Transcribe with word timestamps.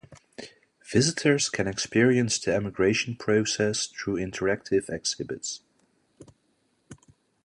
Visitors 0.83 1.47
can 1.47 1.67
experience 1.67 2.39
the 2.39 2.55
emigration 2.55 3.15
process 3.15 3.85
through 3.85 4.15
interactive 4.15 4.89
exhibits. 4.89 5.61